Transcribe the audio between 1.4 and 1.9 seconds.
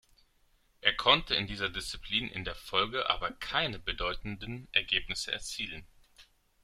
dieser